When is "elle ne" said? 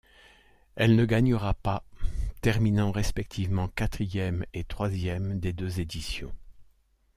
0.75-1.05